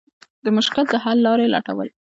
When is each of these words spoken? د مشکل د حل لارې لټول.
د 0.43 0.45
مشکل 0.57 0.83
د 0.91 0.93
حل 1.03 1.17
لارې 1.27 1.45
لټول. 1.55 1.87